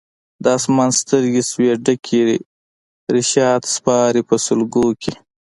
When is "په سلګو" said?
4.29-4.87